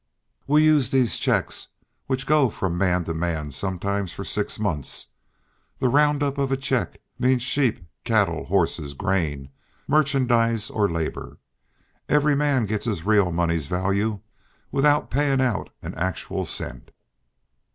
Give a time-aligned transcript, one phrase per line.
[0.47, 1.67] We use these checks,
[2.07, 5.09] which go from man to man sometimes for six months.
[5.77, 9.49] The roundup of a check means sheep, cattle, horses, grain,
[9.87, 11.37] merchandise or labor.
[12.09, 14.21] Every man gets his real money's value
[14.71, 16.89] without paying out an actual cent."